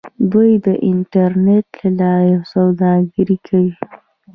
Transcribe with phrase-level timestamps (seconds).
[0.31, 3.73] دوی د انټرنیټ له لارې سوداګري کوي.